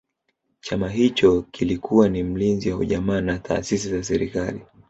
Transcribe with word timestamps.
Chama 0.61 0.89
hicho 0.89 1.41
kilikuwa 1.41 2.09
ni 2.09 2.23
mlinzi 2.23 2.71
wa 2.71 2.77
ujamaa 2.77 3.21
na 3.21 3.39
taasisi 3.39 3.89
za 3.89 4.03
serikali 4.03 4.61